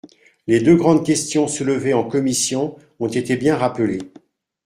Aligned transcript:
Les 0.47 0.59
deux 0.59 0.75
grandes 0.75 1.05
questions 1.05 1.47
soulevées 1.47 1.93
en 1.93 2.03
commission 2.03 2.75
ont 2.99 3.07
été 3.07 3.37
bien 3.37 3.55
rappelées. 3.55 3.99